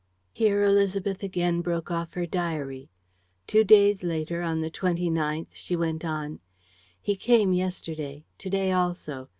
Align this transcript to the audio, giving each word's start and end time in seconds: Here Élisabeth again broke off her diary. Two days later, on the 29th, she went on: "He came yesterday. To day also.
Here 0.33 0.63
Élisabeth 0.65 1.21
again 1.21 1.61
broke 1.61 1.91
off 1.91 2.15
her 2.15 2.25
diary. 2.25 2.89
Two 3.45 3.63
days 3.63 4.01
later, 4.01 4.41
on 4.41 4.61
the 4.61 4.71
29th, 4.71 5.53
she 5.53 5.75
went 5.75 6.03
on: 6.03 6.39
"He 6.99 7.15
came 7.15 7.53
yesterday. 7.53 8.25
To 8.39 8.49
day 8.49 8.71
also. 8.71 9.29